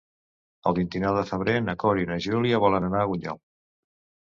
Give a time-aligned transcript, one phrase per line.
[0.71, 3.41] El vint-i-nou de febrer na Cora i na Júlia volen anar a Bunyol.